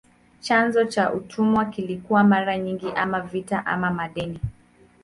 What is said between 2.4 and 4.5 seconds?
nyingi ama vita ama madeni.